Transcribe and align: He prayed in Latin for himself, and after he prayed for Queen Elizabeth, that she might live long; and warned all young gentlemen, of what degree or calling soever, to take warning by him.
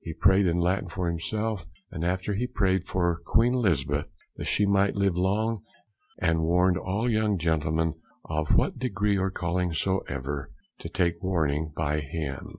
He 0.00 0.12
prayed 0.12 0.48
in 0.48 0.58
Latin 0.58 0.88
for 0.88 1.08
himself, 1.08 1.64
and 1.92 2.04
after 2.04 2.34
he 2.34 2.48
prayed 2.48 2.88
for 2.88 3.20
Queen 3.24 3.54
Elizabeth, 3.54 4.08
that 4.36 4.46
she 4.46 4.66
might 4.66 4.96
live 4.96 5.16
long; 5.16 5.62
and 6.18 6.42
warned 6.42 6.76
all 6.76 7.08
young 7.08 7.38
gentlemen, 7.38 7.94
of 8.24 8.56
what 8.56 8.80
degree 8.80 9.16
or 9.16 9.30
calling 9.30 9.72
soever, 9.72 10.50
to 10.80 10.88
take 10.88 11.22
warning 11.22 11.72
by 11.76 12.00
him. 12.00 12.56